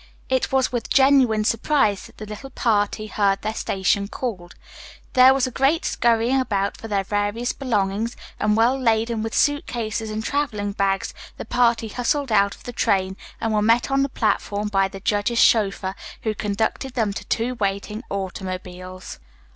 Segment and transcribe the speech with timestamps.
[0.29, 4.55] It was with genuine surprise that the little party heard their station called.
[5.13, 9.67] There was a great scurrying about for their various belongings, and well laden with suit
[9.67, 14.01] cases and traveling bags the party hustled out of the train and were met on
[14.01, 15.93] the platform by the judge's chauffeur,
[16.23, 19.19] who conducted them to two waiting automobiles.